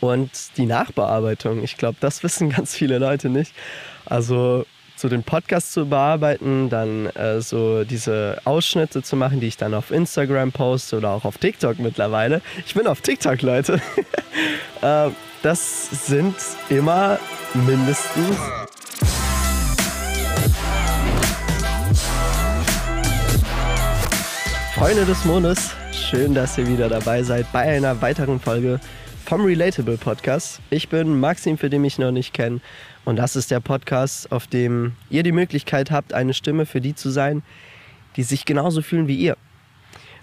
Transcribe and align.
und 0.00 0.30
die 0.56 0.66
Nachbearbeitung. 0.66 1.62
Ich 1.62 1.76
glaube, 1.76 1.96
das 2.00 2.22
wissen 2.22 2.50
ganz 2.56 2.74
viele 2.74 2.98
Leute 2.98 3.28
nicht. 3.28 3.52
Also 4.06 4.64
so 4.96 5.08
den 5.08 5.22
Podcast 5.22 5.72
zu 5.72 5.86
bearbeiten, 5.86 6.68
dann 6.70 7.06
äh, 7.06 7.40
so 7.40 7.84
diese 7.84 8.40
Ausschnitte 8.44 9.02
zu 9.02 9.14
machen, 9.14 9.38
die 9.38 9.46
ich 9.46 9.56
dann 9.56 9.74
auf 9.74 9.92
Instagram 9.92 10.50
poste 10.50 10.96
oder 10.96 11.10
auch 11.10 11.24
auf 11.24 11.38
TikTok 11.38 11.78
mittlerweile. 11.78 12.42
Ich 12.66 12.74
bin 12.74 12.86
auf 12.88 13.00
TikTok, 13.00 13.40
Leute. 13.42 13.80
äh, 14.82 15.10
das 15.42 16.06
sind 16.06 16.34
immer 16.68 17.20
mindestens 17.54 18.36
Freunde 24.74 25.04
des 25.04 25.24
Mondes, 25.24 25.70
schön, 25.92 26.34
dass 26.34 26.56
ihr 26.56 26.68
wieder 26.68 26.88
dabei 26.88 27.24
seid 27.24 27.50
bei 27.52 27.62
einer 27.62 28.00
weiteren 28.00 28.38
Folge 28.38 28.78
vom 29.28 29.44
Relatable 29.44 29.98
Podcast. 29.98 30.62
Ich 30.70 30.88
bin 30.88 31.20
Maxim, 31.20 31.58
für 31.58 31.68
den 31.68 31.84
ich 31.84 31.98
noch 31.98 32.12
nicht 32.12 32.32
kenne. 32.32 32.60
Und 33.04 33.16
das 33.16 33.36
ist 33.36 33.50
der 33.50 33.60
Podcast, 33.60 34.32
auf 34.32 34.46
dem 34.46 34.92
ihr 35.10 35.22
die 35.22 35.32
Möglichkeit 35.32 35.90
habt, 35.90 36.14
eine 36.14 36.32
Stimme 36.32 36.64
für 36.64 36.80
die 36.80 36.94
zu 36.94 37.10
sein, 37.10 37.42
die 38.16 38.22
sich 38.22 38.46
genauso 38.46 38.80
fühlen 38.80 39.06
wie 39.06 39.16
ihr. 39.16 39.36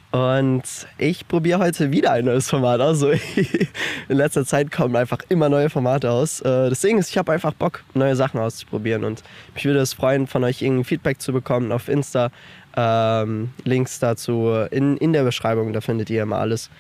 Und 0.10 0.64
ich 0.98 1.28
probiere 1.28 1.60
heute 1.60 1.92
wieder 1.92 2.14
ein 2.14 2.26
neues 2.26 2.50
Format 2.50 2.82
aus. 2.82 3.04
Also 3.04 3.12
in 4.10 4.18
letzter 4.18 4.44
Zeit 4.44 4.72
kommen 4.72 4.96
einfach 4.96 5.20
immer 5.30 5.50
neue 5.50 5.70
Formate 5.70 6.10
aus. 6.10 6.42
Äh, 6.42 6.70
deswegen 6.72 6.98
ist, 6.98 7.12
ich 7.12 7.20
habe 7.20 7.32
einfach 7.32 7.54
Bock, 7.54 7.84
neue 7.94 8.16
Sachen 8.16 8.40
auszuprobieren. 8.40 9.04
Und 9.04 9.22
mich 9.54 9.66
würde 9.66 9.82
es 9.82 9.94
freuen, 9.94 10.26
von 10.26 10.44
euch 10.44 10.64
irgendwie 10.64 10.84
Feedback 10.84 11.22
zu 11.22 11.32
bekommen 11.32 11.72
auf 11.72 11.90
Insta. 11.90 12.32
Ähm, 12.76 13.52
Links 13.66 14.00
dazu 14.00 14.50
in, 14.72 14.98
in 14.98 15.14
der 15.14 15.26
Beschreibung, 15.26 15.74
da 15.74 15.82
findet 15.82 16.10
ihr 16.10 16.24
immer 16.24 16.40
alles 16.40 16.72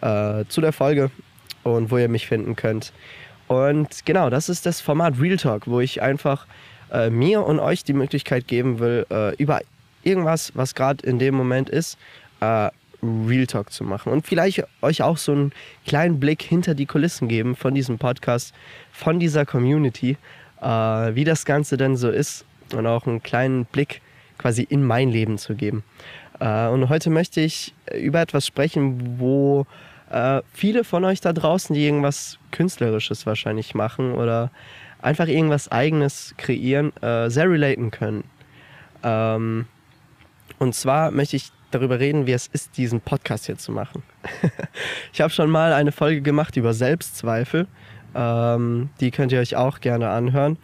äh, 0.00 0.46
zu 0.48 0.62
der 0.62 0.72
Folge 0.72 1.10
und 1.74 1.90
wo 1.90 1.98
ihr 1.98 2.08
mich 2.08 2.26
finden 2.26 2.56
könnt. 2.56 2.92
Und 3.48 4.04
genau, 4.04 4.30
das 4.30 4.48
ist 4.48 4.66
das 4.66 4.80
Format 4.80 5.20
Real 5.20 5.36
Talk, 5.36 5.66
wo 5.66 5.80
ich 5.80 6.02
einfach 6.02 6.46
äh, 6.92 7.10
mir 7.10 7.44
und 7.44 7.60
euch 7.60 7.84
die 7.84 7.92
Möglichkeit 7.92 8.48
geben 8.48 8.78
will, 8.78 9.06
äh, 9.10 9.34
über 9.36 9.60
irgendwas, 10.02 10.52
was 10.54 10.74
gerade 10.74 11.06
in 11.06 11.18
dem 11.18 11.34
Moment 11.34 11.68
ist, 11.68 11.98
äh, 12.40 12.70
Real 13.02 13.46
Talk 13.46 13.72
zu 13.72 13.84
machen. 13.84 14.12
Und 14.12 14.26
vielleicht 14.26 14.64
euch 14.82 15.02
auch 15.02 15.16
so 15.16 15.32
einen 15.32 15.52
kleinen 15.86 16.18
Blick 16.18 16.42
hinter 16.42 16.74
die 16.74 16.86
Kulissen 16.86 17.28
geben 17.28 17.54
von 17.54 17.74
diesem 17.74 17.98
Podcast, 17.98 18.54
von 18.92 19.20
dieser 19.20 19.44
Community, 19.44 20.16
äh, 20.60 20.66
wie 20.66 21.24
das 21.24 21.44
Ganze 21.44 21.76
denn 21.76 21.96
so 21.96 22.10
ist 22.10 22.44
und 22.74 22.86
auch 22.86 23.06
einen 23.06 23.22
kleinen 23.22 23.64
Blick 23.66 24.00
quasi 24.38 24.62
in 24.62 24.84
mein 24.84 25.10
Leben 25.10 25.38
zu 25.38 25.54
geben. 25.54 25.84
Äh, 26.40 26.68
und 26.68 26.88
heute 26.88 27.10
möchte 27.10 27.40
ich 27.40 27.74
über 27.94 28.20
etwas 28.20 28.46
sprechen, 28.46 29.18
wo 29.18 29.66
äh, 30.16 30.42
viele 30.52 30.82
von 30.84 31.04
euch 31.04 31.20
da 31.20 31.34
draußen, 31.34 31.74
die 31.74 31.84
irgendwas 31.84 32.38
Künstlerisches 32.50 33.26
wahrscheinlich 33.26 33.74
machen 33.74 34.12
oder 34.14 34.50
einfach 35.02 35.26
irgendwas 35.26 35.70
Eigenes 35.70 36.34
kreieren, 36.38 36.96
äh, 37.02 37.28
sehr 37.28 37.50
relaten 37.50 37.90
können. 37.90 38.24
Ähm, 39.02 39.66
und 40.58 40.74
zwar 40.74 41.10
möchte 41.10 41.36
ich 41.36 41.52
darüber 41.70 42.00
reden, 42.00 42.26
wie 42.26 42.32
es 42.32 42.46
ist, 42.46 42.78
diesen 42.78 43.02
Podcast 43.02 43.44
hier 43.44 43.58
zu 43.58 43.72
machen. 43.72 44.02
ich 45.12 45.20
habe 45.20 45.30
schon 45.30 45.50
mal 45.50 45.74
eine 45.74 45.92
Folge 45.92 46.22
gemacht 46.22 46.56
über 46.56 46.72
Selbstzweifel. 46.72 47.66
Ähm, 48.14 48.88
die 49.00 49.10
könnt 49.10 49.32
ihr 49.32 49.40
euch 49.40 49.54
auch 49.54 49.80
gerne 49.80 50.08
anhören. 50.08 50.56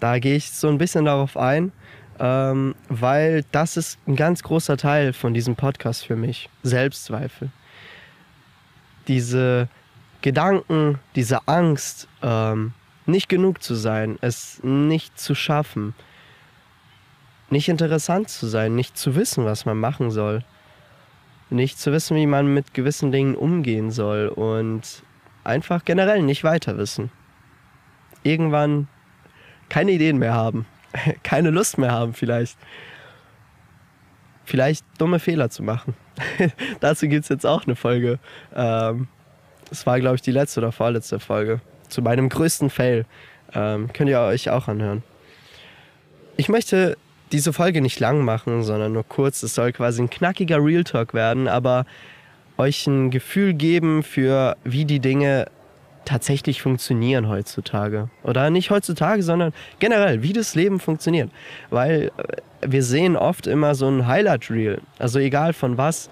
Da 0.00 0.18
gehe 0.18 0.36
ich 0.36 0.50
so 0.50 0.68
ein 0.68 0.76
bisschen 0.76 1.06
darauf 1.06 1.38
ein, 1.38 1.72
ähm, 2.20 2.74
weil 2.90 3.44
das 3.52 3.78
ist 3.78 3.98
ein 4.06 4.16
ganz 4.16 4.42
großer 4.42 4.76
Teil 4.76 5.14
von 5.14 5.32
diesem 5.32 5.56
Podcast 5.56 6.04
für 6.04 6.16
mich. 6.16 6.50
Selbstzweifel. 6.62 7.50
Diese 9.08 9.68
Gedanken, 10.20 10.98
diese 11.14 11.46
Angst, 11.48 12.08
ähm, 12.22 12.72
nicht 13.06 13.28
genug 13.28 13.62
zu 13.62 13.74
sein, 13.74 14.18
es 14.20 14.60
nicht 14.62 15.18
zu 15.18 15.34
schaffen, 15.34 15.94
nicht 17.50 17.68
interessant 17.68 18.28
zu 18.28 18.46
sein, 18.46 18.74
nicht 18.74 18.98
zu 18.98 19.16
wissen, 19.16 19.44
was 19.44 19.64
man 19.64 19.78
machen 19.78 20.10
soll, 20.10 20.44
nicht 21.50 21.78
zu 21.78 21.92
wissen, 21.92 22.16
wie 22.16 22.26
man 22.26 22.52
mit 22.52 22.74
gewissen 22.74 23.10
Dingen 23.10 23.34
umgehen 23.34 23.90
soll 23.90 24.28
und 24.28 25.02
einfach 25.44 25.84
generell 25.84 26.22
nicht 26.22 26.44
weiter 26.44 26.76
wissen. 26.76 27.10
Irgendwann 28.22 28.88
keine 29.68 29.92
Ideen 29.92 30.18
mehr 30.18 30.34
haben. 30.34 30.66
keine 31.22 31.50
Lust 31.50 31.78
mehr 31.78 31.92
haben 31.92 32.12
vielleicht. 32.12 32.58
Vielleicht 34.48 34.82
dumme 34.96 35.18
Fehler 35.18 35.50
zu 35.50 35.62
machen. 35.62 35.94
Dazu 36.80 37.06
gibt 37.06 37.24
es 37.24 37.28
jetzt 37.28 37.44
auch 37.44 37.66
eine 37.66 37.76
Folge. 37.76 38.18
Ähm, 38.56 39.08
das 39.68 39.84
war, 39.84 40.00
glaube 40.00 40.16
ich, 40.16 40.22
die 40.22 40.30
letzte 40.30 40.60
oder 40.60 40.72
vorletzte 40.72 41.20
Folge. 41.20 41.60
Zu 41.90 42.00
meinem 42.00 42.30
größten 42.30 42.70
Fail. 42.70 43.04
Ähm, 43.52 43.92
könnt 43.92 44.08
ihr 44.08 44.20
euch 44.20 44.48
auch 44.48 44.66
anhören. 44.66 45.02
Ich 46.38 46.48
möchte 46.48 46.96
diese 47.30 47.52
Folge 47.52 47.82
nicht 47.82 48.00
lang 48.00 48.24
machen, 48.24 48.62
sondern 48.62 48.94
nur 48.94 49.06
kurz. 49.06 49.42
Es 49.42 49.54
soll 49.54 49.70
quasi 49.72 50.00
ein 50.00 50.08
knackiger 50.08 50.64
Real 50.64 50.82
Talk 50.82 51.12
werden, 51.12 51.46
aber 51.46 51.84
euch 52.56 52.86
ein 52.86 53.10
Gefühl 53.10 53.52
geben 53.52 54.02
für, 54.02 54.56
wie 54.64 54.86
die 54.86 55.00
Dinge 55.00 55.48
tatsächlich 56.08 56.62
funktionieren 56.62 57.28
heutzutage. 57.28 58.08
Oder 58.22 58.48
nicht 58.50 58.70
heutzutage, 58.70 59.22
sondern 59.22 59.52
generell, 59.78 60.22
wie 60.22 60.32
das 60.32 60.54
Leben 60.54 60.80
funktioniert. 60.80 61.30
Weil 61.68 62.10
äh, 62.16 62.70
wir 62.72 62.82
sehen 62.82 63.16
oft 63.16 63.46
immer 63.46 63.74
so 63.74 63.88
ein 63.88 64.06
Highlight-Reel. 64.06 64.80
Also 64.98 65.18
egal 65.18 65.52
von 65.52 65.76
was. 65.76 66.08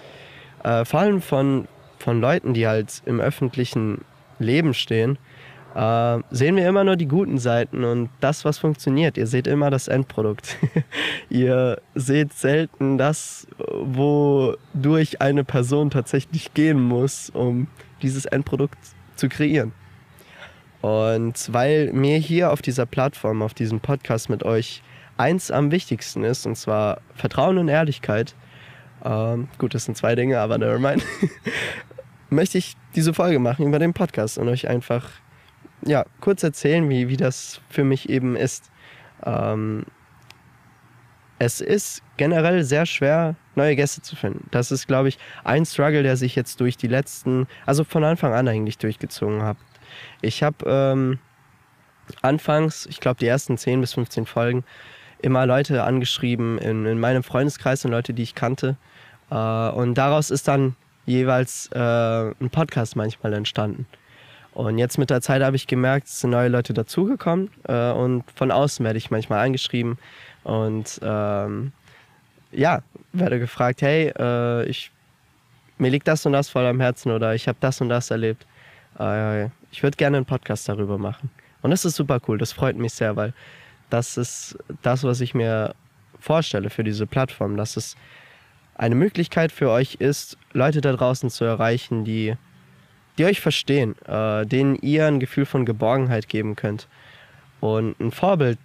Äh, 0.65 0.85
vor 0.85 1.01
allem 1.01 1.23
von, 1.23 1.67
von 1.99 2.21
Leuten, 2.21 2.53
die 2.53 2.67
halt 2.67 3.03
im 3.07 3.21
öffentlichen 3.21 4.05
Leben 4.39 4.75
stehen, 4.75 5.19
äh, 5.75 6.19
sehen 6.31 6.57
wir 6.57 6.69
immer 6.69 6.85
nur 6.85 6.97
die 6.97 7.09
guten 7.09 7.39
Seiten 7.39 7.83
und 7.83 8.11
das, 8.21 8.45
was 8.45 8.59
funktioniert. 8.59 9.17
Ihr 9.17 9.27
seht 9.27 9.47
immer 9.47 9.71
das 9.71 9.89
Endprodukt. 9.89 10.59
Ihr 11.31 11.81
seht 11.95 12.35
selten 12.35 12.99
das, 12.99 13.47
wodurch 13.59 15.23
eine 15.23 15.45
Person 15.45 15.89
tatsächlich 15.89 16.53
gehen 16.53 16.83
muss, 16.83 17.31
um 17.31 17.69
dieses 18.03 18.27
Endprodukt 18.27 18.79
zu 19.17 19.31
kreieren. 19.31 19.73
Und 20.87 21.53
weil 21.53 21.93
mir 21.93 22.17
hier 22.17 22.53
auf 22.53 22.63
dieser 22.63 22.87
Plattform, 22.87 23.43
auf 23.43 23.55
diesem 23.55 23.81
Podcast 23.81 24.31
mit 24.31 24.45
euch 24.45 24.85
eins 25.17 25.51
am 25.51 25.73
wichtigsten 25.73 26.23
ist, 26.23 26.47
und 26.47 26.55
zwar 26.55 27.01
Vertrauen 27.17 27.59
und 27.59 27.67
Ehrlichkeit, 27.67 28.37
ähm, 29.05 29.49
gut, 29.59 29.75
das 29.75 29.87
sind 29.87 29.97
zwei 29.97 30.15
Dinge, 30.15 30.39
aber 30.39 30.59
never 30.59 30.79
mind, 30.79 31.05
möchte 32.31 32.59
ich 32.59 32.77
diese 32.95 33.13
Folge 33.13 33.41
machen 33.41 33.67
über 33.67 33.81
den 33.81 33.95
Podcast 33.95 34.39
und 34.39 34.49
euch 34.49 34.69
einfach 34.69 35.11
ja, 35.85 36.05
kurz 36.21 36.45
erzählen, 36.45 36.89
wie, 36.89 37.09
wie 37.09 37.17
das 37.17 37.61
für 37.69 37.83
mich 37.83 38.09
eben 38.09 38.37
ist. 38.37 38.71
Ähm, 39.25 39.87
es 41.41 41.61
ist 41.61 42.01
generell 42.17 42.63
sehr 42.63 42.87
schwer, 42.87 43.35
neue 43.57 43.75
Gäste 43.75 44.03
zu 44.03 44.15
finden. 44.15 44.47
Das 44.53 44.71
ist, 44.71 44.87
glaube 44.87 45.09
ich, 45.09 45.19
ein 45.43 45.67
Struggle, 45.67 46.05
der 46.05 46.17
sich 46.17 46.37
jetzt 46.37 46.61
durch 46.61 46.77
die 46.77 46.87
letzten, 46.87 47.49
also 47.67 47.83
von 47.83 48.05
Anfang 48.05 48.35
an 48.35 48.47
eigentlich 48.47 48.79
durchgezogen 48.79 49.43
hat. 49.43 49.57
Ich 50.23 50.43
habe 50.43 50.57
ähm, 50.67 51.19
anfangs, 52.23 52.87
ich 52.87 53.01
glaube 53.01 53.19
die 53.19 53.27
ersten 53.27 53.59
10 53.59 53.81
bis 53.81 53.95
15 53.95 54.27
Folgen, 54.27 54.65
immer 55.21 55.47
Leute 55.47 55.85
angeschrieben 55.85 56.59
in, 56.59 56.87
in 56.87 57.01
meinem 57.01 57.23
Freundeskreis 57.23 57.85
und 57.85 57.91
Leute, 57.91 58.15
die 58.15 58.23
ich 58.23 58.35
kannte. 58.35 58.77
Äh, 59.31 59.35
und 59.35 59.95
daraus 59.95 60.31
ist 60.31 60.49
dann 60.49 60.77
jeweils 61.07 61.71
äh, 61.73 61.79
ein 61.79 62.51
Podcast 62.51 62.97
manchmal 62.97 63.33
entstanden. 63.33 63.87
Und 64.53 64.79
jetzt 64.79 64.99
mit 64.99 65.11
der 65.11 65.21
Zeit 65.21 65.43
habe 65.43 65.57
ich 65.57 65.67
gemerkt, 65.67 66.07
es 66.07 66.21
sind 66.21 66.31
neue 66.31 66.49
Leute 66.49 66.73
dazugekommen 66.73 67.51
äh, 67.69 67.91
und 67.91 68.25
von 68.35 68.51
außen 68.51 68.85
werde 68.85 68.97
ich 68.97 69.11
manchmal 69.11 69.45
angeschrieben 69.45 69.99
und 70.45 70.99
ähm, 71.03 71.73
ja, 72.53 72.83
werde 73.13 73.39
gefragt, 73.39 73.83
hey, 73.83 74.13
äh, 74.19 74.65
ich, 74.65 74.91
mir 75.77 75.91
liegt 75.91 76.09
das 76.09 76.25
und 76.25 76.33
das 76.33 76.49
voll 76.49 76.65
am 76.65 76.81
Herzen 76.81 77.13
oder 77.13 77.35
ich 77.35 77.49
habe 77.49 77.59
das 77.61 77.83
und 77.83 77.91
das 77.91 78.11
erlebt. 78.11 78.47
Äh, 78.99 79.47
ich 79.71 79.83
würde 79.83 79.97
gerne 79.97 80.19
einen 80.19 80.27
Podcast 80.27 80.69
darüber 80.69 80.99
machen. 80.99 81.31
Und 81.63 81.71
das 81.71 81.85
ist 81.85 81.97
super 81.97 82.21
cool, 82.29 82.39
das 82.39 82.53
freut 82.53 82.77
mich 82.77 82.93
sehr, 82.93 83.17
weil 83.17 83.33
das 83.91 84.17
ist 84.17 84.59
das, 84.83 85.05
was 85.05 85.21
ich 85.21 85.35
mir 85.35 85.75
vorstelle 86.19 86.71
für 86.71 86.85
diese 86.85 87.07
Plattform, 87.07 87.57
dass 87.57 87.77
es 87.77 87.97
eine 88.75 88.95
Möglichkeit 88.95 89.53
für 89.53 89.71
euch 89.71 89.95
ist, 89.97 90.37
Leute 90.53 90.81
da 90.81 90.93
draußen 90.93 91.31
zu 91.31 91.45
erreichen, 91.45 92.05
die, 92.05 92.35
die 93.17 93.25
euch 93.25 93.41
verstehen, 93.41 93.97
äh, 94.07 94.45
denen 94.47 94.77
ihr 94.77 95.07
ein 95.07 95.21
Gefühl 95.21 95.47
von 95.47 95.65
Geborgenheit 95.65 96.29
geben 96.29 96.57
könnt. 96.57 96.89
Und 97.61 97.99
ein 98.01 98.11
Vorbild 98.11 98.59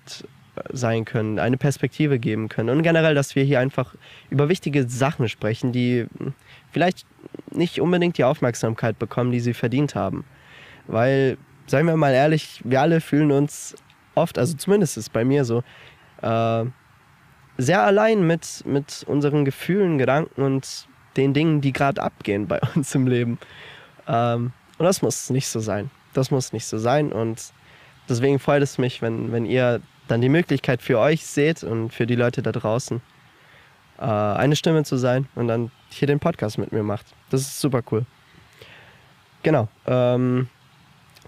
sein 0.72 1.06
können, 1.06 1.40
eine 1.40 1.58
Perspektive 1.58 2.20
geben 2.20 2.50
können 2.50 2.70
und 2.70 2.84
generell, 2.84 3.16
dass 3.16 3.36
wir 3.36 3.44
hier 3.44 3.60
einfach 3.60 3.96
über 4.30 4.50
wichtige 4.50 4.88
Sachen 4.88 5.30
sprechen, 5.30 5.72
die 5.72 6.08
vielleicht 6.72 7.06
nicht 7.52 7.80
unbedingt 7.80 8.18
die 8.18 8.24
Aufmerksamkeit 8.24 9.00
bekommen, 9.00 9.32
die 9.32 9.40
sie 9.40 9.54
verdient 9.54 9.96
haben. 9.96 10.26
Weil, 10.88 11.38
seien 11.68 11.86
wir 11.86 11.98
mal 11.98 12.14
ehrlich, 12.14 12.62
wir 12.64 12.82
alle 12.82 13.02
fühlen 13.02 13.32
uns 13.32 13.76
oft, 14.16 14.38
also 14.38 14.56
zumindest 14.56 14.98
ist 14.98 15.14
bei 15.14 15.24
mir 15.24 15.46
so, 15.46 15.64
äh, 16.22 16.66
sehr 17.58 17.84
allein 17.84 18.26
mit, 18.26 18.64
mit 18.66 19.04
unseren 19.08 19.46
Gefühlen, 19.46 19.98
Gedanken 19.98 20.42
und 20.42 20.88
den 21.18 21.34
Dingen, 21.34 21.62
die 21.62 21.74
gerade 21.74 22.02
abgehen 22.02 22.48
bei 22.48 22.60
uns 22.76 22.94
im 22.96 23.08
Leben. 23.08 23.38
Ähm, 24.08 24.52
und 24.78 24.86
das 24.86 25.02
muss 25.02 25.30
nicht 25.30 25.48
so 25.48 25.60
sein. 25.60 25.92
das 26.14 26.32
muss 26.32 26.54
nicht 26.54 26.66
so 26.66 26.78
sein. 26.78 27.12
Und 27.12 27.54
deswegen 28.10 28.40
freut 28.40 28.64
es 28.64 28.78
mich, 28.78 29.02
wenn, 29.02 29.32
wenn 29.32 29.46
ihr 29.46 29.82
dann 30.12 30.22
die 30.22 30.30
Möglichkeit 30.30 30.82
für 30.82 31.00
euch 31.00 31.26
seht 31.26 31.64
und 31.64 31.92
für 31.92 32.06
die 32.06 32.16
Leute 32.16 32.42
da 32.42 32.52
draußen, 32.52 33.02
äh, 33.98 34.04
eine 34.04 34.56
Stimme 34.56 34.84
zu 34.84 34.98
sein 34.98 35.28
und 35.36 35.48
dann 35.48 35.72
hier 35.90 36.08
den 36.08 36.20
Podcast 36.20 36.58
mit 36.58 36.72
mir 36.72 36.84
macht. 36.84 37.06
Das 37.30 37.42
ist 37.42 37.60
super 37.60 37.82
cool. 37.92 38.06
Genau. 39.44 39.70
Ähm, 39.88 40.48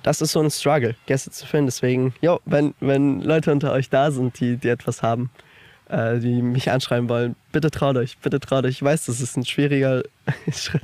das 0.04 0.22
ist 0.22 0.34
so 0.34 0.42
ein 0.42 0.52
Struggle, 0.52 0.96
Gäste 1.06 1.32
zu 1.32 1.48
finden. 1.48 1.68
Deswegen, 1.68 2.14
jo, 2.22 2.42
wenn, 2.46 2.74
wenn 2.82 3.22
Leute 3.22 3.52
unter 3.52 3.72
euch 3.72 3.90
da 3.90 4.12
sind, 4.12 4.38
die, 4.40 4.58
die 4.58 4.68
etwas 4.68 5.02
haben, 5.02 5.30
äh, 5.88 6.20
die 6.20 6.42
mich 6.42 6.70
anschreiben 6.70 7.08
wollen, 7.08 7.36
bitte 7.54 7.72
traut 7.72 7.96
euch, 7.96 8.18
bitte 8.18 8.42
traut 8.42 8.66
euch. 8.66 8.76
Ich 8.76 8.84
weiß, 8.84 9.06
das 9.06 9.22
ist 9.22 9.38
ein 9.38 9.46
schwieriger 9.46 10.04
Schritt, 10.52 10.84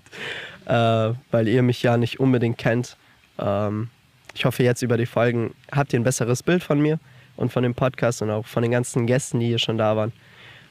äh, 0.66 1.14
weil 1.32 1.50
ihr 1.50 1.64
mich 1.64 1.84
ja 1.84 1.98
nicht 1.98 2.22
unbedingt 2.22 2.58
kennt. 2.58 2.96
Ähm, 3.38 3.90
ich 4.34 4.46
hoffe, 4.46 4.64
jetzt 4.64 4.82
über 4.84 4.96
die 4.96 5.06
Folgen 5.06 5.54
habt 5.70 5.92
ihr 5.92 6.00
ein 6.00 6.04
besseres 6.04 6.42
Bild 6.42 6.64
von 6.64 6.80
mir 6.80 6.98
und 7.40 7.54
von 7.54 7.64
dem 7.64 7.74
Podcast 7.74 8.22
und 8.22 8.30
auch 8.30 8.46
von 8.46 8.62
den 8.62 8.72
ganzen 8.72 9.08
Gästen, 9.08 9.40
die 9.40 9.48
hier 9.48 9.60
schon 9.60 9.78
da 9.78 9.96
waren. 9.96 10.12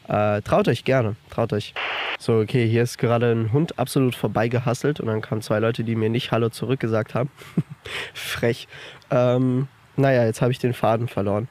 Äh, 0.07 0.43
traut 0.43 0.69
euch 0.69 0.85
gerne, 0.85 1.17
traut 1.31 1.53
euch. 1.53 1.75
So, 2.19 2.41
okay, 2.41 2.69
hier 2.69 2.83
ist 2.83 2.99
gerade 2.99 3.33
ein 3.33 3.53
Hund 3.53 3.79
absolut 3.79 4.15
vorbeigehasselt 4.15 5.01
und 5.01 5.07
dann 5.07 5.23
kamen 5.23 5.41
zwei 5.41 5.61
Leute, 5.61 5.83
die 5.83 5.97
mir 5.97 6.11
nicht 6.11 6.31
Hallo 6.31 6.51
zurückgesagt 6.51 7.15
haben. 7.15 7.31
Frech. 8.15 8.69
Ähm, 9.11 9.69
naja, 9.97 10.25
jetzt 10.25 10.43
habe 10.43 10.53
ich 10.53 10.59
den 10.59 10.75
Faden 10.75 11.09
verloren. 11.09 11.49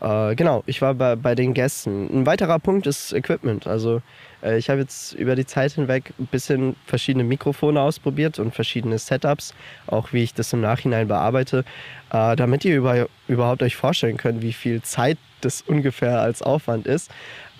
Äh, 0.00 0.34
genau, 0.34 0.62
ich 0.66 0.80
war 0.80 0.94
bei, 0.94 1.16
bei 1.16 1.34
den 1.34 1.54
Gästen. 1.54 2.08
Ein 2.12 2.26
weiterer 2.26 2.58
Punkt 2.58 2.86
ist 2.86 3.12
Equipment. 3.12 3.66
Also 3.66 4.02
äh, 4.42 4.58
ich 4.58 4.70
habe 4.70 4.80
jetzt 4.80 5.12
über 5.14 5.34
die 5.34 5.46
Zeit 5.46 5.72
hinweg 5.72 6.12
ein 6.18 6.26
bisschen 6.26 6.76
verschiedene 6.86 7.24
Mikrofone 7.24 7.80
ausprobiert 7.80 8.38
und 8.38 8.54
verschiedene 8.54 8.98
Setups, 8.98 9.54
auch 9.86 10.12
wie 10.12 10.22
ich 10.22 10.34
das 10.34 10.52
im 10.52 10.60
Nachhinein 10.60 11.08
bearbeite, 11.08 11.64
äh, 12.12 12.36
damit 12.36 12.64
ihr 12.64 12.76
über, 12.76 13.08
überhaupt 13.26 13.62
euch 13.62 13.76
vorstellen 13.76 14.16
könnt, 14.16 14.42
wie 14.42 14.52
viel 14.52 14.82
Zeit 14.82 15.18
das 15.40 15.62
ungefähr 15.62 16.20
als 16.20 16.42
Aufwand 16.42 16.86
ist. 16.86 17.10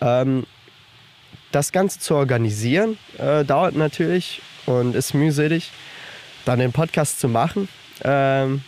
Ähm, 0.01 0.47
das 1.53 1.73
Ganze 1.73 1.99
zu 1.99 2.15
organisieren 2.15 2.99
äh, 3.19 3.45
dauert 3.45 3.75
natürlich 3.75 4.43
und 4.67 4.95
ist 4.95 5.15
mühselig. 5.15 5.71
Dann 6.45 6.59
den 6.61 6.73
Podcast 6.73 7.21
zu 7.21 7.29
machen 7.29 7.69
ähm, 8.05 8.63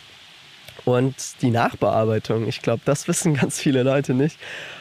und 0.85 1.15
die 1.43 1.51
Nachbearbeitung. 1.51 2.47
Ich 2.49 2.63
glaube, 2.63 2.83
das 2.85 3.09
wissen 3.09 3.35
ganz 3.35 3.61
viele 3.61 3.83
Leute 3.83 4.15
nicht. 4.15 4.39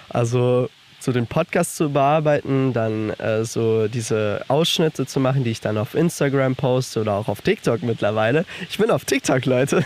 Also 0.10 0.69
so 1.00 1.12
den 1.13 1.28
Podcast 1.28 1.75
zu 1.78 1.90
bearbeiten, 1.90 2.74
dann 2.74 3.12
äh, 3.12 3.46
so 3.46 3.88
diese 3.88 4.44
Ausschnitte 4.50 5.06
zu 5.06 5.19
machen, 5.19 5.44
die 5.44 5.51
ich 5.51 5.62
dann 5.62 5.78
auf 5.78 5.96
Instagram 5.96 6.56
poste 6.56 7.01
oder 7.01 7.13
auch 7.13 7.30
auf 7.30 7.42
TikTok 7.42 7.84
mittlerweile. 7.84 8.46
Ich 8.69 8.78
bin 8.78 8.92
auf 8.92 9.06
TikTok, 9.06 9.46
Leute. 9.46 9.86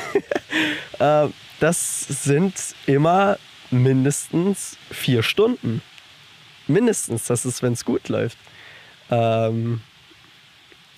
äh, 1.00 1.28
das 1.60 2.00
sind 2.08 2.54
immer 2.88 3.38
mindestens 3.70 4.78
vier 4.90 5.24
Stunden. 5.24 5.82
Mindestens, 6.68 7.26
das 7.26 7.46
ist, 7.46 7.62
wenn 7.62 7.74
es 7.74 7.86
gut 7.86 8.10
läuft. 8.10 8.38
Ähm, 9.12 9.82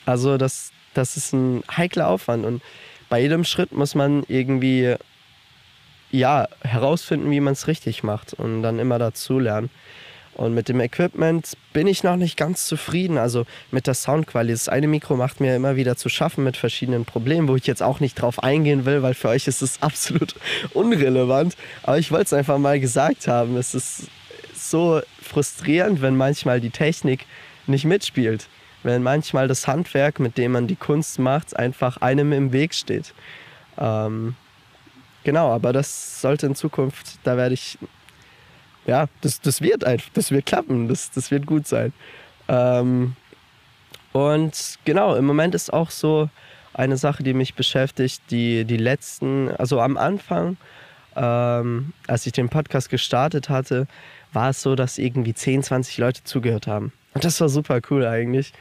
also 0.05 0.37
das, 0.37 0.71
das 0.93 1.17
ist 1.17 1.33
ein 1.33 1.63
heikler 1.75 2.07
Aufwand 2.07 2.45
und 2.45 2.61
bei 3.09 3.21
jedem 3.21 3.43
Schritt 3.43 3.71
muss 3.71 3.95
man 3.95 4.23
irgendwie 4.27 4.95
ja, 6.11 6.47
herausfinden, 6.61 7.29
wie 7.31 7.39
man 7.39 7.53
es 7.53 7.67
richtig 7.67 8.03
macht 8.03 8.33
und 8.33 8.61
dann 8.61 8.79
immer 8.79 8.99
dazulernen. 8.99 9.69
Und 10.35 10.53
mit 10.53 10.67
dem 10.67 10.81
Equipment 10.81 11.53
bin 11.71 11.87
ich 11.87 12.03
noch 12.03 12.17
nicht 12.17 12.35
ganz 12.35 12.65
zufrieden. 12.65 13.17
Also 13.17 13.45
mit 13.71 13.87
der 13.87 13.93
Soundqualität. 13.93 14.55
Das 14.55 14.69
eine 14.69 14.87
Mikro 14.87 15.15
macht 15.15 15.39
mir 15.39 15.55
immer 15.55 15.77
wieder 15.77 15.95
zu 15.95 16.09
schaffen 16.09 16.43
mit 16.43 16.57
verschiedenen 16.57 17.05
Problemen, 17.05 17.47
wo 17.47 17.55
ich 17.55 17.65
jetzt 17.65 17.81
auch 17.81 18.01
nicht 18.01 18.15
drauf 18.15 18.43
eingehen 18.43 18.85
will, 18.85 19.01
weil 19.01 19.13
für 19.13 19.29
euch 19.29 19.47
ist 19.47 19.61
es 19.61 19.81
absolut 19.81 20.35
unrelevant. 20.73 21.55
Aber 21.83 21.97
ich 21.97 22.11
wollte 22.11 22.25
es 22.25 22.33
einfach 22.33 22.57
mal 22.57 22.81
gesagt 22.81 23.29
haben. 23.29 23.55
Es 23.55 23.73
ist 23.73 24.07
so 24.53 25.01
frustrierend, 25.21 26.01
wenn 26.01 26.17
manchmal 26.17 26.59
die 26.59 26.69
Technik 26.69 27.25
nicht 27.65 27.85
mitspielt. 27.85 28.47
Wenn 28.85 29.03
manchmal 29.03 29.47
das 29.47 29.67
Handwerk, 29.67 30.19
mit 30.19 30.37
dem 30.37 30.53
man 30.53 30.67
die 30.67 30.75
Kunst 30.75 31.19
macht, 31.19 31.55
einfach 31.57 31.97
einem 31.97 32.31
im 32.31 32.53
Weg 32.53 32.73
steht. 32.73 33.13
Ähm, 33.77 34.35
genau, 35.23 35.51
aber 35.51 35.73
das 35.73 36.21
sollte 36.21 36.45
in 36.45 36.55
Zukunft, 36.55 37.19
da 37.23 37.35
werde 37.35 37.55
ich 37.55 37.77
ja, 38.85 39.07
das, 39.21 39.41
das 39.41 39.61
wird 39.61 39.83
einfach, 39.83 40.09
das 40.13 40.31
wird 40.31 40.45
klappen, 40.45 40.87
das, 40.87 41.11
das 41.11 41.31
wird 41.31 41.45
gut 41.45 41.67
sein. 41.67 41.93
Ähm, 42.47 43.15
und 44.13 44.79
genau, 44.85 45.15
im 45.15 45.25
Moment 45.25 45.55
ist 45.55 45.73
auch 45.73 45.89
so 45.89 46.29
eine 46.73 46.97
Sache, 46.97 47.23
die 47.23 47.33
mich 47.33 47.55
beschäftigt, 47.55 48.21
die, 48.29 48.65
die 48.65 48.77
letzten, 48.77 49.49
also 49.57 49.81
am 49.81 49.97
Anfang, 49.97 50.57
ähm, 51.15 51.93
als 52.07 52.25
ich 52.27 52.33
den 52.33 52.49
Podcast 52.49 52.89
gestartet 52.89 53.49
hatte, 53.49 53.87
war 54.33 54.49
es 54.49 54.61
so, 54.61 54.75
dass 54.75 54.97
irgendwie 54.97 55.33
10, 55.33 55.63
20 55.63 55.97
Leute 55.97 56.23
zugehört 56.23 56.67
haben. 56.67 56.91
Und 57.15 57.23
das 57.23 57.41
war 57.41 57.49
super 57.49 57.79
cool 57.89 58.05
eigentlich. 58.05 58.53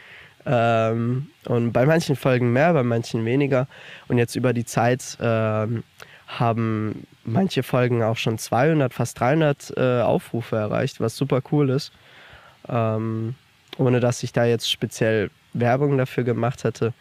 Ähm, 0.46 1.26
und 1.46 1.72
bei 1.72 1.84
manchen 1.84 2.16
Folgen 2.16 2.52
mehr, 2.52 2.72
bei 2.72 2.84
manchen 2.84 3.24
weniger. 3.24 3.66
Und 4.08 4.16
jetzt 4.16 4.36
über 4.36 4.52
die 4.52 4.64
Zeit 4.64 5.18
ähm, 5.20 5.82
haben 6.28 7.06
manche 7.24 7.62
Folgen 7.62 8.02
auch 8.02 8.16
schon 8.16 8.38
200, 8.38 8.94
fast 8.94 9.18
300 9.18 9.74
äh, 9.76 10.00
Aufrufe 10.00 10.56
erreicht, 10.56 11.00
was 11.00 11.16
super 11.16 11.42
cool 11.50 11.68
ist. 11.68 11.92
Ähm, 12.68 13.34
ohne 13.76 13.98
dass 13.98 14.22
ich 14.22 14.32
da 14.32 14.44
jetzt 14.44 14.70
speziell 14.70 15.30
Werbung 15.52 15.98
dafür 15.98 16.22
gemacht 16.22 16.62
hätte. 16.62 16.92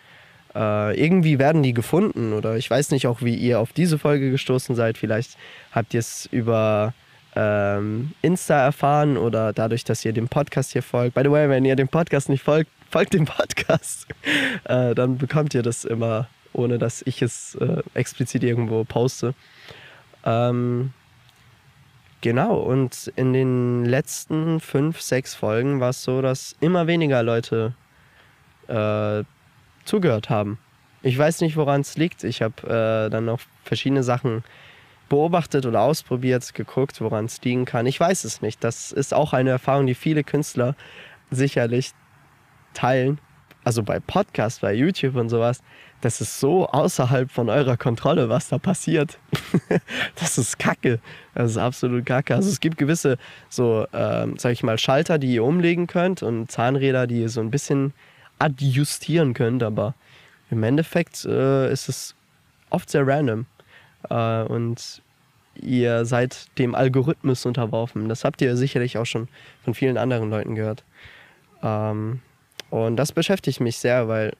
Äh, 0.55 0.99
irgendwie 0.99 1.37
werden 1.37 1.61
die 1.61 1.73
gefunden 1.73 2.33
oder 2.33 2.57
ich 2.57 2.69
weiß 2.69 2.89
nicht 2.89 3.05
auch, 3.05 3.21
wie 3.21 3.35
ihr 3.35 3.59
auf 3.59 3.73
diese 3.73 3.99
Folge 3.99 4.31
gestoßen 4.31 4.75
seid. 4.75 4.97
Vielleicht 4.97 5.37
habt 5.71 5.93
ihr 5.93 5.99
es 5.99 6.27
über 6.31 6.93
ähm, 7.35 8.11
Insta 8.21 8.55
erfahren 8.63 9.17
oder 9.17 9.53
dadurch, 9.53 9.83
dass 9.83 10.05
ihr 10.05 10.13
dem 10.13 10.27
Podcast 10.27 10.71
hier 10.71 10.83
folgt. 10.83 11.15
By 11.15 11.21
the 11.23 11.31
way, 11.31 11.49
wenn 11.49 11.65
ihr 11.65 11.75
dem 11.75 11.87
Podcast 11.87 12.29
nicht 12.29 12.43
folgt, 12.43 12.69
folgt 12.89 13.13
dem 13.13 13.25
Podcast. 13.25 14.07
äh, 14.65 14.93
dann 14.95 15.17
bekommt 15.17 15.53
ihr 15.53 15.63
das 15.63 15.85
immer 15.85 16.27
ohne 16.53 16.77
dass 16.77 17.01
ich 17.01 17.21
es 17.21 17.55
äh, 17.55 17.81
explizit 17.93 18.43
irgendwo 18.43 18.83
poste. 18.83 19.33
Ähm, 20.23 20.93
genau, 22.21 22.57
und 22.57 23.11
in 23.15 23.33
den 23.33 23.85
letzten 23.85 24.59
fünf, 24.59 25.01
sechs 25.01 25.35
Folgen 25.35 25.79
war 25.79 25.89
es 25.89 26.03
so, 26.03 26.21
dass 26.21 26.55
immer 26.59 26.87
weniger 26.87 27.23
Leute 27.23 27.73
äh, 28.67 29.23
zugehört 29.83 30.29
haben. 30.29 30.59
Ich 31.01 31.17
weiß 31.17 31.41
nicht, 31.41 31.57
woran 31.57 31.81
es 31.81 31.97
liegt. 31.97 32.23
Ich 32.23 32.41
habe 32.41 33.07
äh, 33.07 33.09
dann 33.09 33.25
noch 33.25 33.41
verschiedene 33.65 34.03
Sachen 34.03 34.43
beobachtet 35.13 35.65
oder 35.65 35.81
ausprobiert, 35.81 36.53
geguckt, 36.53 37.01
woran 37.01 37.25
es 37.25 37.41
liegen 37.41 37.65
kann. 37.65 37.85
Ich 37.85 37.99
weiß 37.99 38.23
es 38.23 38.41
nicht. 38.41 38.63
Das 38.63 38.91
ist 38.91 39.13
auch 39.13 39.33
eine 39.33 39.51
Erfahrung, 39.51 39.87
die 39.87 39.95
viele 39.95 40.23
Künstler 40.23 40.75
sicherlich 41.31 41.91
teilen. 42.73 43.19
Also 43.63 43.83
bei 43.83 43.99
Podcasts, 43.99 44.59
bei 44.59 44.73
YouTube 44.73 45.15
und 45.15 45.29
sowas 45.29 45.61
das 46.03 46.19
ist 46.19 46.41
so 46.41 46.67
außerhalb 46.67 47.31
von 47.31 47.49
eurer 47.49 47.77
Kontrolle, 47.77 48.27
was 48.27 48.49
da 48.49 48.57
passiert. 48.57 49.19
das 50.15 50.37
ist 50.37 50.59
Kacke. 50.59 50.99
Das 51.33 51.51
ist 51.51 51.57
absolut 51.57 52.05
Kacke. 52.05 52.35
Also 52.35 52.49
es 52.49 52.59
gibt 52.59 52.77
gewisse, 52.77 53.17
so, 53.47 53.87
ähm, 53.93 54.35
sag 54.37 54.51
ich 54.51 54.63
mal, 54.63 54.77
Schalter, 54.77 55.17
die 55.17 55.35
ihr 55.35 55.45
umlegen 55.45 55.87
könnt 55.87 56.21
und 56.21 56.51
Zahnräder, 56.51 57.07
die 57.07 57.21
ihr 57.21 57.29
so 57.29 57.39
ein 57.39 57.51
bisschen 57.51 57.93
adjustieren 58.37 59.33
könnt, 59.33 59.63
aber 59.63 59.95
im 60.51 60.63
Endeffekt 60.63 61.23
äh, 61.23 61.71
ist 61.71 61.87
es 61.87 62.15
oft 62.69 62.89
sehr 62.89 63.07
random. 63.07 63.45
Äh, 64.09 64.43
und 64.43 65.01
ihr 65.55 66.05
seid 66.05 66.47
dem 66.57 66.75
Algorithmus 66.75 67.45
unterworfen. 67.45 68.09
Das 68.09 68.23
habt 68.23 68.41
ihr 68.41 68.57
sicherlich 68.57 68.97
auch 68.97 69.05
schon 69.05 69.27
von 69.63 69.73
vielen 69.73 69.97
anderen 69.97 70.29
Leuten 70.29 70.55
gehört. 70.55 70.83
Ähm, 71.61 72.21
und 72.69 72.97
das 72.97 73.11
beschäftigt 73.11 73.59
mich 73.59 73.77
sehr, 73.77 74.07
weil 74.07 74.33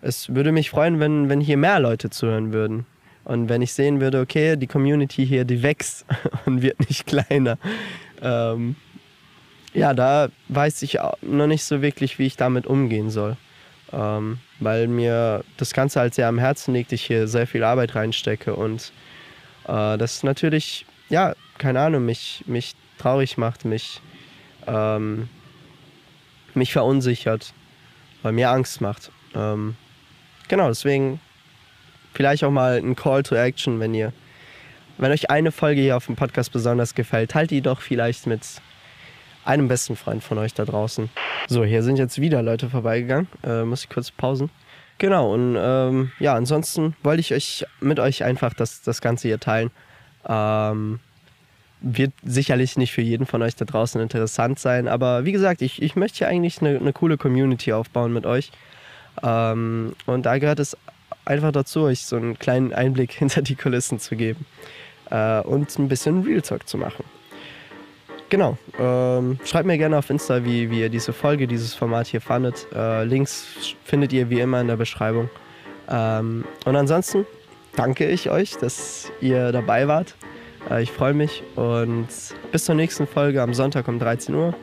es 0.00 0.34
würde 0.34 0.52
mich 0.52 0.70
freuen, 0.70 1.00
wenn, 1.00 1.28
wenn 1.28 1.40
hier 1.40 1.56
mehr 1.56 1.80
Leute 1.80 2.10
zuhören 2.10 2.52
würden. 2.52 2.86
Und 3.24 3.48
wenn 3.48 3.62
ich 3.62 3.72
sehen 3.72 4.00
würde, 4.00 4.20
okay, 4.20 4.56
die 4.56 4.66
Community 4.66 5.26
hier, 5.26 5.44
die 5.44 5.62
wächst 5.62 6.06
und 6.46 6.62
wird 6.62 6.78
nicht 6.88 7.06
kleiner. 7.06 7.58
Ähm, 8.22 8.76
ja, 9.74 9.92
da 9.94 10.28
weiß 10.48 10.82
ich 10.82 10.98
noch 11.22 11.46
nicht 11.46 11.64
so 11.64 11.82
wirklich, 11.82 12.18
wie 12.18 12.26
ich 12.26 12.36
damit 12.36 12.66
umgehen 12.66 13.10
soll. 13.10 13.36
Ähm, 13.92 14.38
weil 14.60 14.86
mir 14.86 15.44
das 15.56 15.72
Ganze 15.72 16.00
halt 16.00 16.14
sehr 16.14 16.28
am 16.28 16.38
Herzen 16.38 16.74
liegt, 16.74 16.92
ich 16.92 17.04
hier 17.04 17.26
sehr 17.26 17.46
viel 17.46 17.64
Arbeit 17.64 17.94
reinstecke 17.94 18.54
und 18.54 18.92
äh, 19.66 19.96
das 19.96 20.22
natürlich, 20.22 20.84
ja, 21.08 21.34
keine 21.56 21.80
Ahnung, 21.80 22.04
mich, 22.04 22.44
mich 22.46 22.74
traurig 22.98 23.38
macht, 23.38 23.64
mich, 23.64 24.00
ähm, 24.66 25.28
mich 26.54 26.72
verunsichert, 26.72 27.54
weil 28.22 28.32
mir 28.32 28.50
Angst 28.50 28.80
macht. 28.80 29.10
Ähm, 29.34 29.76
genau, 30.48 30.68
deswegen 30.68 31.20
vielleicht 32.12 32.44
auch 32.44 32.50
mal 32.50 32.78
ein 32.78 32.96
Call 32.96 33.22
to 33.22 33.36
Action, 33.36 33.80
wenn 33.80 33.94
ihr, 33.94 34.12
wenn 34.98 35.12
euch 35.12 35.30
eine 35.30 35.52
Folge 35.52 35.80
hier 35.80 35.96
auf 35.96 36.06
dem 36.06 36.16
Podcast 36.16 36.52
besonders 36.52 36.94
gefällt, 36.94 37.30
teilt 37.30 37.50
die 37.50 37.60
doch 37.60 37.80
vielleicht 37.80 38.26
mit 38.26 38.42
einem 39.44 39.68
besten 39.68 39.96
Freund 39.96 40.22
von 40.22 40.36
euch 40.38 40.52
da 40.52 40.64
draußen. 40.64 41.08
So, 41.50 41.64
hier 41.64 41.82
sind 41.82 41.96
jetzt 41.96 42.20
wieder 42.20 42.42
Leute 42.42 42.68
vorbeigegangen. 42.68 43.26
Äh, 43.42 43.64
muss 43.64 43.84
ich 43.84 43.88
kurz 43.88 44.10
pausen. 44.10 44.50
Genau, 44.98 45.32
und 45.32 45.56
ähm, 45.58 46.12
ja, 46.18 46.34
ansonsten 46.34 46.94
wollte 47.02 47.20
ich 47.20 47.32
euch 47.32 47.64
mit 47.80 47.98
euch 47.98 48.22
einfach 48.22 48.52
das, 48.52 48.82
das 48.82 49.00
Ganze 49.00 49.28
hier 49.28 49.40
teilen. 49.40 49.70
Ähm, 50.28 51.00
wird 51.80 52.12
sicherlich 52.22 52.76
nicht 52.76 52.92
für 52.92 53.00
jeden 53.00 53.24
von 53.24 53.40
euch 53.40 53.56
da 53.56 53.64
draußen 53.64 53.98
interessant 53.98 54.58
sein, 54.58 54.88
aber 54.88 55.24
wie 55.24 55.32
gesagt, 55.32 55.62
ich, 55.62 55.80
ich 55.80 55.96
möchte 55.96 56.18
hier 56.18 56.28
eigentlich 56.28 56.60
eine, 56.60 56.76
eine 56.76 56.92
coole 56.92 57.16
Community 57.16 57.72
aufbauen 57.72 58.12
mit 58.12 58.26
euch. 58.26 58.50
Ähm, 59.22 59.94
und 60.04 60.26
da 60.26 60.36
gehört 60.36 60.58
es 60.58 60.76
einfach 61.24 61.52
dazu, 61.52 61.84
euch 61.84 62.04
so 62.04 62.16
einen 62.16 62.38
kleinen 62.38 62.74
Einblick 62.74 63.12
hinter 63.18 63.40
die 63.40 63.56
Kulissen 63.56 63.98
zu 64.00 64.16
geben 64.16 64.44
äh, 65.10 65.40
und 65.40 65.78
ein 65.78 65.88
bisschen 65.88 66.24
Real 66.24 66.42
Talk 66.42 66.68
zu 66.68 66.76
machen. 66.76 67.04
Genau. 68.30 68.58
Ähm, 68.78 69.38
schreibt 69.44 69.66
mir 69.66 69.78
gerne 69.78 69.96
auf 69.98 70.10
Insta, 70.10 70.44
wie, 70.44 70.70
wie 70.70 70.80
ihr 70.80 70.90
diese 70.90 71.12
Folge, 71.12 71.46
dieses 71.46 71.74
Format 71.74 72.06
hier 72.06 72.20
fandet. 72.20 72.66
Äh, 72.74 73.04
Links 73.04 73.46
findet 73.84 74.12
ihr 74.12 74.28
wie 74.28 74.40
immer 74.40 74.60
in 74.60 74.68
der 74.68 74.76
Beschreibung. 74.76 75.30
Ähm, 75.88 76.44
und 76.64 76.76
ansonsten 76.76 77.26
danke 77.74 78.08
ich 78.08 78.30
euch, 78.30 78.56
dass 78.58 79.10
ihr 79.20 79.52
dabei 79.52 79.88
wart. 79.88 80.14
Äh, 80.70 80.82
ich 80.82 80.92
freue 80.92 81.14
mich 81.14 81.42
und 81.56 82.08
bis 82.52 82.64
zur 82.64 82.74
nächsten 82.74 83.06
Folge 83.06 83.42
am 83.42 83.54
Sonntag 83.54 83.88
um 83.88 83.98
13 83.98 84.34
Uhr. 84.34 84.54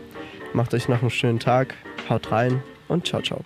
Macht 0.54 0.74
euch 0.74 0.88
noch 0.88 1.02
einen 1.02 1.10
schönen 1.10 1.40
Tag, 1.40 1.74
haut 2.10 2.32
rein 2.32 2.62
und 2.88 3.08
ciao, 3.08 3.22
ciao. 3.22 3.42